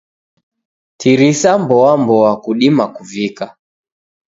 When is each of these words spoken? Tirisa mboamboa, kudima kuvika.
Tirisa 0.99 1.51
mboamboa, 1.61 2.31
kudima 2.43 2.83
kuvika. 2.95 3.45